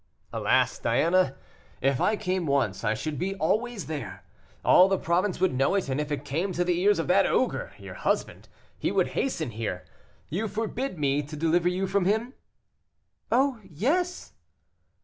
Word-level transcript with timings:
"Alas, 0.33 0.79
Diana, 0.79 1.35
if 1.79 2.01
I 2.01 2.15
came 2.15 2.47
once, 2.47 2.83
I 2.83 2.95
should 2.95 3.19
be 3.19 3.35
always 3.35 3.85
there; 3.85 4.23
all 4.65 4.87
the 4.89 4.97
province 4.97 5.39
would 5.39 5.53
know 5.53 5.75
it, 5.75 5.89
and 5.89 6.01
if 6.01 6.11
it 6.11 6.25
came 6.25 6.51
to 6.53 6.63
the 6.63 6.81
ears 6.81 6.97
of 6.97 7.05
that 7.09 7.27
ogre, 7.27 7.71
your 7.77 7.93
husband, 7.93 8.49
he 8.79 8.91
would 8.91 9.09
hasten 9.09 9.51
here. 9.51 9.85
You 10.27 10.47
forbid 10.47 10.97
me 10.97 11.21
to 11.21 11.35
deliver 11.35 11.69
you 11.69 11.85
from 11.85 12.05
him" 12.05 12.33
"Oh, 13.31 13.59
yes!" 13.63 14.33